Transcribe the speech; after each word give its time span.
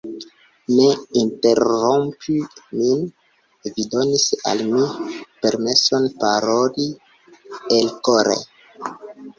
Ne 0.77 0.85
interrompu 1.19 2.37
min; 2.79 3.05
vi 3.67 3.85
donis 3.93 4.27
al 4.53 4.65
mi 4.73 4.89
permeson 5.45 6.11
paroli 6.25 6.91
elkore. 7.81 8.43